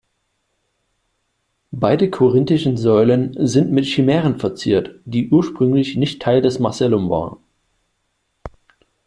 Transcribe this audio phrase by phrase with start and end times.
[1.69, 7.37] Beide korinthischen Säulen sind mit Chimären verziert, die ursprünglich nicht Teil des Macellum waren.